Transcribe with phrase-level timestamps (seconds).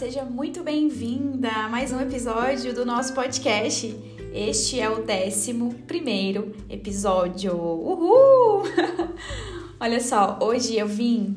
[0.00, 3.94] seja muito bem-vinda a mais um episódio do nosso podcast.
[4.32, 7.52] Este é o décimo primeiro episódio.
[7.54, 8.62] Uhul!
[9.78, 11.36] Olha só, hoje eu vim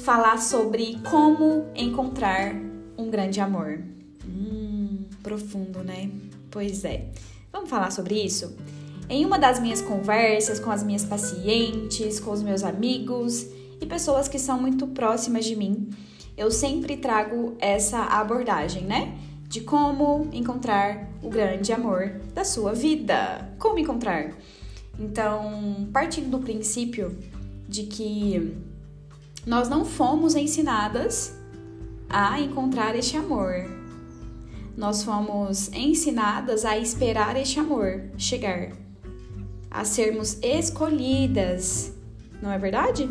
[0.00, 2.56] falar sobre como encontrar
[2.98, 3.80] um grande amor.
[4.26, 6.10] Hum, profundo, né?
[6.50, 7.06] Pois é.
[7.52, 8.56] Vamos falar sobre isso?
[9.08, 13.46] Em uma das minhas conversas com as minhas pacientes, com os meus amigos
[13.80, 15.88] e pessoas que são muito próximas de mim,
[16.36, 19.18] eu sempre trago essa abordagem, né?
[19.48, 23.54] De como encontrar o grande amor da sua vida.
[23.58, 24.32] Como encontrar?
[24.98, 27.16] Então, partindo do princípio
[27.68, 28.56] de que
[29.46, 31.34] nós não fomos ensinadas
[32.08, 33.64] a encontrar este amor.
[34.76, 38.72] Nós fomos ensinadas a esperar este amor chegar,
[39.70, 41.92] a sermos escolhidas,
[42.40, 43.08] não é verdade?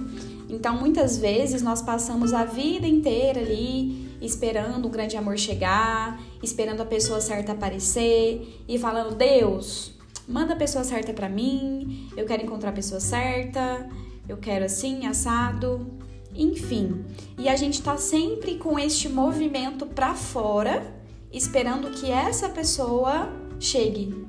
[0.52, 6.81] Então, muitas vezes nós passamos a vida inteira ali esperando o grande amor chegar, esperando
[6.81, 9.93] a pessoa certa aparecer e falando: "Deus,
[10.27, 13.89] manda a pessoa certa para mim, eu quero encontrar a pessoa certa,
[14.27, 15.88] eu quero assim, assado".
[16.35, 17.05] Enfim,
[17.38, 20.93] e a gente tá sempre com este movimento para fora,
[21.31, 24.25] esperando que essa pessoa chegue,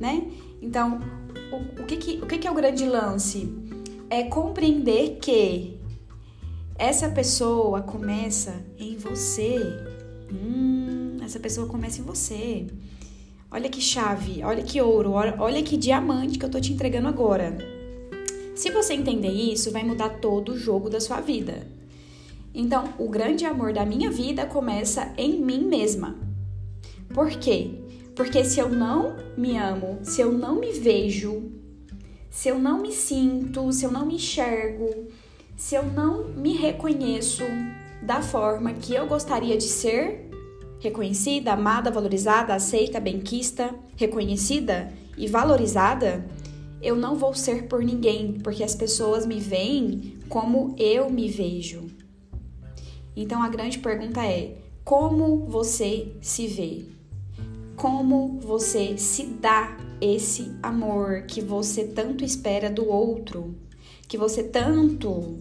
[0.00, 0.28] né?
[0.60, 1.00] Então,
[1.52, 3.48] o, o, que, que, o que, que é o grande lance?
[4.10, 5.78] É compreender que
[6.76, 9.56] essa pessoa começa em você.
[10.32, 12.66] Hum, essa pessoa começa em você.
[13.52, 17.56] Olha que chave, olha que ouro, olha que diamante que eu tô te entregando agora.
[18.56, 21.66] Se você entender isso, vai mudar todo o jogo da sua vida.
[22.52, 26.18] Então, o grande amor da minha vida começa em mim mesma.
[27.14, 27.70] Por quê?
[28.14, 31.59] Porque se eu não me amo, se eu não me vejo,
[32.30, 35.08] se eu não me sinto, se eu não me enxergo,
[35.56, 37.42] se eu não me reconheço
[38.00, 40.30] da forma que eu gostaria de ser,
[40.78, 46.24] reconhecida, amada, valorizada, aceita, benquista, reconhecida e valorizada,
[46.80, 51.88] eu não vou ser por ninguém, porque as pessoas me veem como eu me vejo.
[53.14, 56.86] Então a grande pergunta é: como você se vê?
[57.76, 63.54] Como você se dá esse amor que você tanto espera do outro,
[64.08, 65.38] que você tanto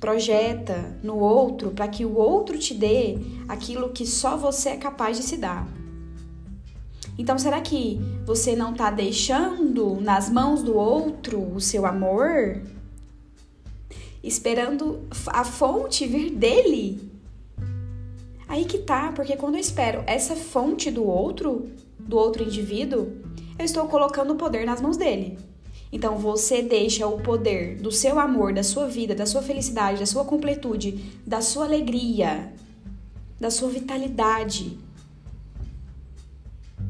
[0.00, 5.16] projeta no outro para que o outro te dê aquilo que só você é capaz
[5.16, 5.66] de se dar.
[7.18, 12.60] Então, será que você não está deixando nas mãos do outro o seu amor?
[14.22, 17.10] Esperando a fonte vir dele?
[18.46, 23.12] Aí que tá, porque quando eu espero essa fonte do outro, do outro indivíduo,
[23.58, 25.38] eu estou colocando o poder nas mãos dele.
[25.92, 30.06] Então você deixa o poder do seu amor, da sua vida, da sua felicidade, da
[30.06, 32.52] sua completude, da sua alegria,
[33.40, 34.78] da sua vitalidade,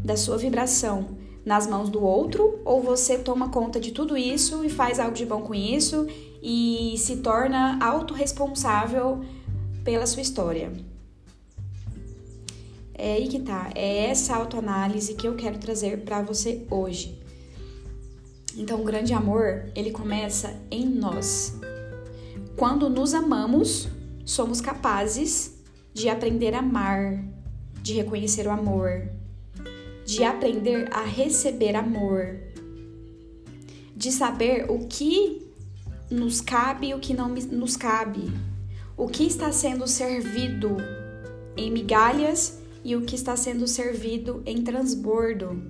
[0.04, 4.68] da sua vibração nas mãos do outro ou você toma conta de tudo isso e
[4.68, 6.08] faz algo de bom com isso
[6.42, 9.24] e se torna autorresponsável
[9.84, 10.72] pela sua história.
[12.98, 17.20] É aí que tá, é essa autoanálise que eu quero trazer para você hoje.
[18.56, 21.52] Então, o grande amor, ele começa em nós.
[22.56, 23.86] Quando nos amamos,
[24.24, 25.58] somos capazes
[25.92, 27.22] de aprender a amar,
[27.82, 29.06] de reconhecer o amor,
[30.06, 32.38] de aprender a receber amor,
[33.94, 35.46] de saber o que
[36.10, 38.32] nos cabe e o que não nos cabe,
[38.96, 40.78] o que está sendo servido
[41.58, 45.60] em migalhas e o que está sendo servido em transbordo.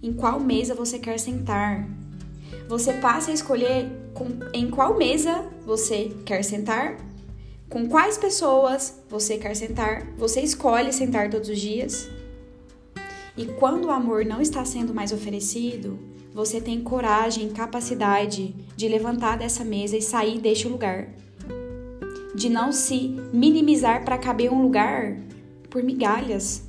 [0.00, 1.88] Em qual mesa você quer sentar?
[2.68, 6.98] Você passa a escolher com, em qual mesa você quer sentar,
[7.68, 12.08] com quais pessoas você quer sentar, você escolhe sentar todos os dias.
[13.36, 15.98] E quando o amor não está sendo mais oferecido,
[16.32, 21.08] você tem coragem capacidade de levantar dessa mesa e sair deste lugar.
[22.36, 25.16] De não se minimizar para caber um lugar
[25.70, 26.68] por migalhas,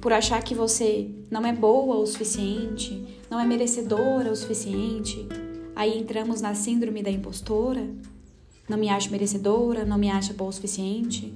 [0.00, 5.26] por achar que você não é boa o suficiente, não é merecedora o suficiente.
[5.76, 7.88] Aí entramos na síndrome da impostora.
[8.68, 11.32] Não me acho merecedora, não me acho boa o suficiente.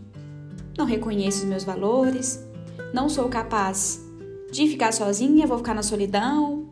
[0.77, 2.45] Não reconheço os meus valores.
[2.93, 4.01] Não sou capaz
[4.51, 6.69] de ficar sozinha, vou ficar na solidão.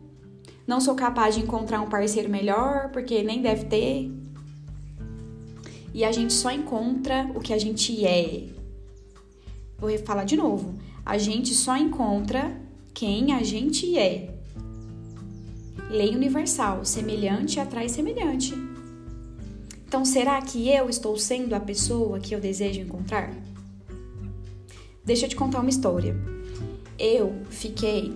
[0.65, 4.11] Não sou capaz de encontrar um parceiro melhor, porque nem deve ter.
[5.93, 8.43] E a gente só encontra o que a gente é,
[9.77, 10.75] Vou falar de novo.
[11.05, 12.59] A gente só encontra
[12.93, 14.33] quem a gente é.
[15.89, 18.53] Lei universal: semelhante atrai semelhante.
[19.87, 23.33] Então, será que eu estou sendo a pessoa que eu desejo encontrar?
[25.05, 26.13] Deixa eu te contar uma história.
[26.99, 28.13] Eu fiquei,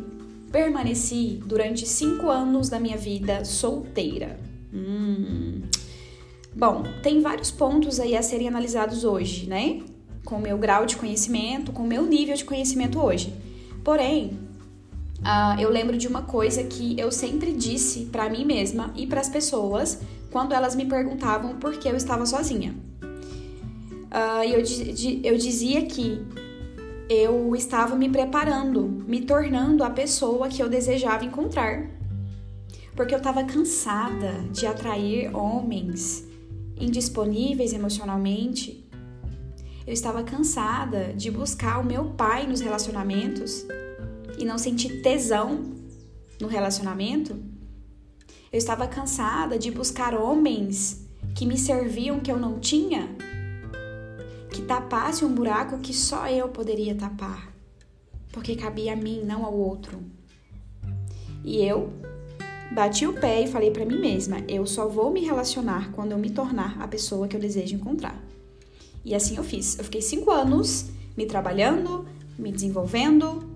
[0.51, 4.37] permaneci durante cinco anos da minha vida solteira.
[4.73, 5.61] Hum.
[6.53, 9.81] Bom, tem vários pontos aí a serem analisados hoje, né?
[10.31, 13.33] Com o meu grau de conhecimento, com o meu nível de conhecimento hoje.
[13.83, 14.39] Porém,
[15.19, 19.19] uh, eu lembro de uma coisa que eu sempre disse para mim mesma e para
[19.19, 19.99] as pessoas
[20.31, 22.73] quando elas me perguntavam por que eu estava sozinha.
[23.03, 24.63] Uh, eu,
[25.21, 26.25] eu dizia que
[27.09, 31.89] eu estava me preparando, me tornando a pessoa que eu desejava encontrar.
[32.95, 36.25] Porque eu estava cansada de atrair homens
[36.79, 38.80] indisponíveis emocionalmente.
[39.85, 43.65] Eu estava cansada de buscar o meu pai nos relacionamentos
[44.37, 45.73] e não sentir tesão
[46.39, 47.35] no relacionamento.
[48.51, 53.09] Eu estava cansada de buscar homens que me serviam que eu não tinha,
[54.51, 57.51] que tapasse um buraco que só eu poderia tapar,
[58.31, 59.99] porque cabia a mim, não ao outro.
[61.43, 61.91] E eu
[62.71, 66.19] bati o pé e falei para mim mesma: eu só vou me relacionar quando eu
[66.19, 68.30] me tornar a pessoa que eu desejo encontrar.
[69.03, 69.77] E assim eu fiz.
[69.77, 72.05] Eu fiquei cinco anos me trabalhando,
[72.37, 73.49] me desenvolvendo,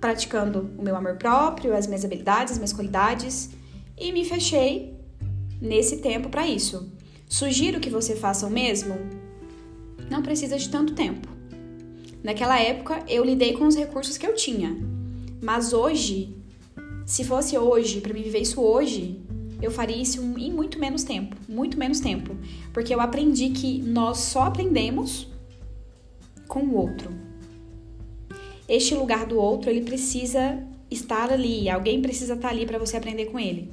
[0.00, 3.50] praticando o meu amor próprio, as minhas habilidades, as minhas qualidades
[3.98, 4.94] e me fechei
[5.60, 6.90] nesse tempo para isso.
[7.28, 8.96] Sugiro que você faça o mesmo?
[10.10, 11.28] Não precisa de tanto tempo.
[12.24, 14.76] Naquela época eu lidei com os recursos que eu tinha,
[15.42, 16.36] mas hoje,
[17.06, 19.20] se fosse hoje, para me viver isso hoje,
[19.62, 22.36] eu faria isso em muito menos tempo, muito menos tempo,
[22.72, 25.28] porque eu aprendi que nós só aprendemos
[26.48, 27.30] com o outro
[28.70, 33.26] este lugar do outro, ele precisa estar ali, alguém precisa estar ali para você aprender
[33.26, 33.68] com ele.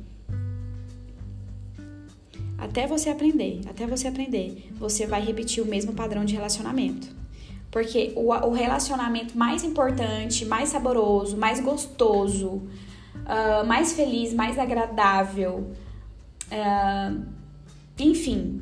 [2.58, 7.16] Até você aprender, até você aprender, você vai repetir o mesmo padrão de relacionamento.
[7.70, 12.64] Porque o, relacionamento mais importante, mais saboroso, mais gostoso,
[13.28, 15.72] uh, mais feliz, mais agradável,
[16.52, 17.26] uh,
[18.00, 18.62] enfim,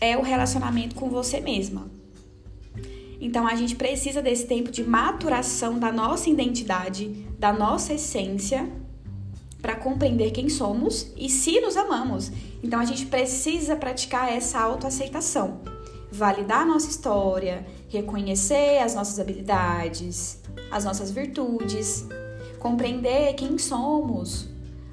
[0.00, 1.90] é o relacionamento com você mesma.
[3.20, 7.08] Então a gente precisa desse tempo de maturação da nossa identidade,
[7.38, 8.70] da nossa essência,
[9.62, 12.30] para compreender quem somos e se nos amamos.
[12.62, 15.62] Então a gente precisa praticar essa autoaceitação,
[16.12, 20.38] validar a nossa história, reconhecer as nossas habilidades,
[20.70, 22.06] as nossas virtudes,
[22.64, 24.48] compreender quem somos,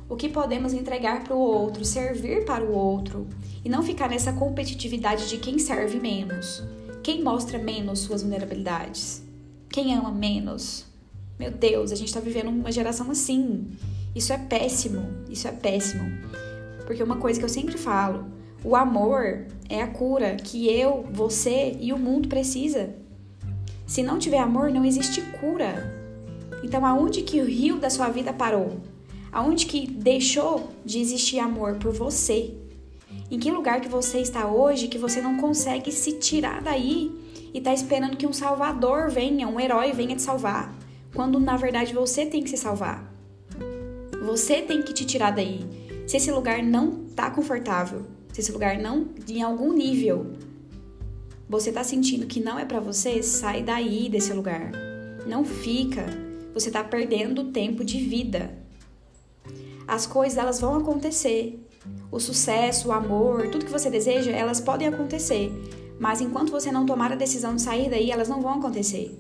[0.09, 3.29] o que podemos entregar para o outro, servir para o outro
[3.63, 6.61] e não ficar nessa competitividade de quem serve menos.
[7.01, 9.23] Quem mostra menos suas vulnerabilidades?
[9.69, 10.85] Quem ama menos?
[11.39, 13.69] Meu Deus, a gente está vivendo uma geração assim.
[14.13, 15.05] Isso é péssimo.
[15.29, 16.03] Isso é péssimo.
[16.85, 18.25] Porque uma coisa que eu sempre falo:
[18.65, 22.93] o amor é a cura que eu, você e o mundo precisa.
[23.87, 26.00] Se não tiver amor, não existe cura.
[26.63, 28.79] Então, aonde que o rio da sua vida parou?
[29.31, 32.53] Aonde que deixou de existir amor por você?
[33.29, 37.11] Em que lugar que você está hoje que você não consegue se tirar daí
[37.53, 40.73] e está esperando que um salvador venha, um herói venha te salvar,
[41.13, 43.09] quando na verdade você tem que se salvar.
[44.25, 45.65] Você tem que te tirar daí.
[46.05, 50.33] Se esse lugar não tá confortável, se esse lugar não em algum nível
[51.51, 54.71] você tá sentindo que não é para você, sai daí desse lugar.
[55.27, 56.05] Não fica.
[56.53, 58.53] Você tá perdendo tempo de vida.
[59.87, 61.59] As coisas elas vão acontecer
[62.11, 65.51] o sucesso, o amor, tudo que você deseja, elas podem acontecer.
[65.99, 69.17] Mas enquanto você não tomar a decisão de sair daí, elas não vão acontecer.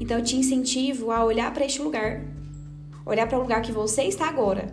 [0.00, 2.22] Então eu te incentivo a olhar para este lugar.
[3.06, 4.70] Olhar para o lugar que você está agora.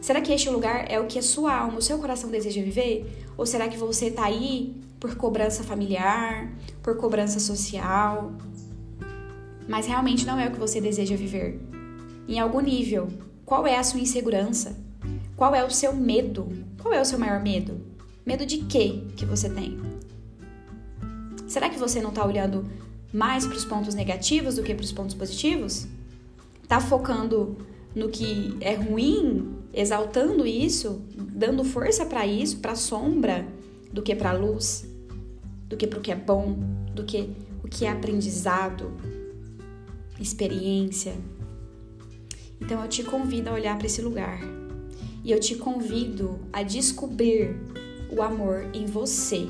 [0.00, 3.26] Será que este lugar é o que a sua alma, o seu coração deseja viver?
[3.36, 6.50] Ou será que você está aí por cobrança familiar,
[6.82, 8.32] por cobrança social?
[9.70, 11.60] Mas realmente não é o que você deseja viver.
[12.26, 13.06] Em algum nível,
[13.46, 14.76] qual é a sua insegurança?
[15.36, 16.48] Qual é o seu medo?
[16.82, 17.80] Qual é o seu maior medo?
[18.26, 19.78] Medo de quê que você tem?
[21.46, 22.64] Será que você não está olhando
[23.12, 25.86] mais para os pontos negativos do que para os pontos positivos?
[26.64, 27.56] Está focando
[27.94, 33.46] no que é ruim, exaltando isso, dando força para isso, para a sombra,
[33.92, 34.84] do que para a luz,
[35.68, 36.58] do que para o que é bom,
[36.92, 37.30] do que
[37.62, 38.92] o que é aprendizado,
[40.20, 41.14] experiência.
[42.60, 44.40] Então eu te convido a olhar para esse lugar
[45.24, 47.56] e eu te convido a descobrir
[48.10, 49.46] o amor em você,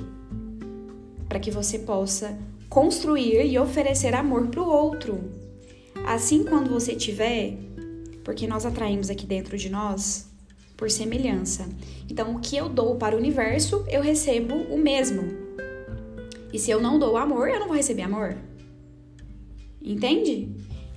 [1.29, 5.21] para que você possa construir e oferecer amor para o outro.
[6.07, 7.57] Assim, quando você tiver,
[8.25, 10.29] porque nós atraímos aqui dentro de nós,
[10.77, 11.69] por semelhança.
[12.09, 15.23] Então, o que eu dou para o universo, eu recebo o mesmo.
[16.53, 18.37] E se eu não dou amor, eu não vou receber amor.
[19.83, 20.49] Entende?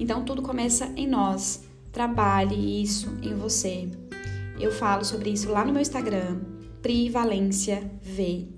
[0.04, 1.64] Então, tudo começa em nós.
[1.90, 3.88] Trabalhe isso em você.
[4.60, 6.42] Eu falo sobre isso lá no meu Instagram,
[6.82, 8.50] Pri Valência V.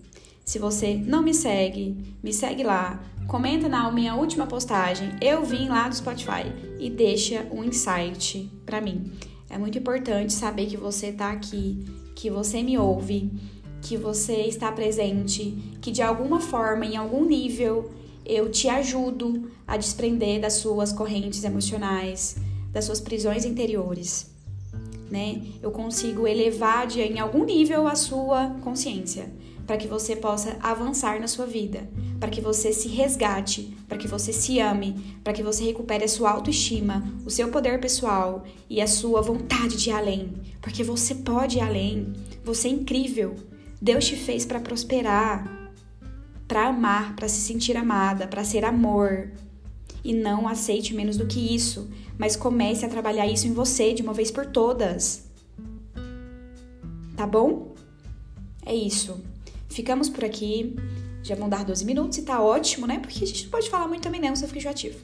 [0.43, 2.99] Se você não me segue, me segue lá.
[3.27, 5.11] Comenta na minha última postagem.
[5.21, 9.11] Eu vim lá do Spotify e deixa um insight para mim.
[9.47, 11.85] É muito importante saber que você tá aqui,
[12.15, 13.31] que você me ouve,
[13.83, 17.91] que você está presente, que de alguma forma, em algum nível,
[18.25, 22.37] eu te ajudo a desprender das suas correntes emocionais,
[22.71, 24.31] das suas prisões interiores.
[25.09, 25.43] Né?
[25.61, 29.31] Eu consigo elevar de, em algum nível a sua consciência
[29.65, 31.89] para que você possa avançar na sua vida,
[32.19, 36.07] para que você se resgate, para que você se ame, para que você recupere a
[36.07, 41.15] sua autoestima, o seu poder pessoal e a sua vontade de ir além, porque você
[41.15, 42.13] pode ir além.
[42.43, 43.35] Você é incrível.
[43.81, 45.64] Deus te fez para prosperar,
[46.47, 49.31] para amar, para se sentir amada, para ser amor.
[50.03, 54.03] E não aceite menos do que isso, mas comece a trabalhar isso em você de
[54.03, 55.25] uma vez por todas.
[57.15, 57.73] Tá bom?
[58.65, 59.23] É isso.
[59.69, 60.75] Ficamos por aqui.
[61.23, 62.99] Já vão dar 12 minutos e tá ótimo, né?
[62.99, 64.99] Porque a gente não pode falar muito também, não, se eu fico enjoativo.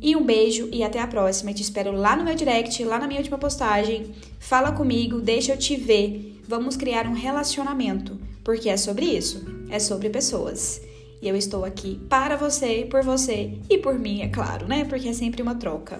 [0.00, 1.52] E um beijo e até a próxima.
[1.52, 4.12] Te espero lá no meu direct, lá na minha última postagem.
[4.38, 6.40] Fala comigo, deixa eu te ver.
[6.48, 9.51] Vamos criar um relacionamento, porque é sobre isso.
[9.72, 10.82] É sobre pessoas.
[11.22, 14.84] E eu estou aqui para você, por você e por mim, é claro, né?
[14.84, 15.98] Porque é sempre uma troca.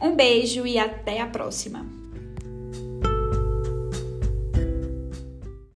[0.00, 2.01] Um beijo e até a próxima.